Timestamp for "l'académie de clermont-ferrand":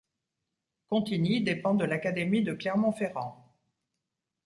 1.85-3.37